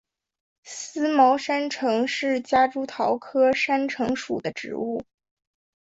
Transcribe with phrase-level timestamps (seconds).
[0.63, 5.05] 思茅山橙是夹竹桃科山橙属的植物。